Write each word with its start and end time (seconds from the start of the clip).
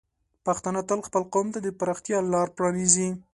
پښتانه 0.45 0.81
تل 0.89 0.99
خپل 1.07 1.23
قوم 1.33 1.47
ته 1.53 1.59
د 1.65 1.67
پراختیا 1.79 2.17
لار 2.33 2.47
پرانیزي. 2.57 3.09